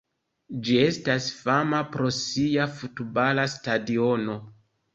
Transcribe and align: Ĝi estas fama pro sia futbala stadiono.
Ĝi 0.69 0.77
estas 0.85 1.27
fama 1.41 1.83
pro 1.97 2.09
sia 2.21 2.67
futbala 2.81 3.47
stadiono. 3.57 4.43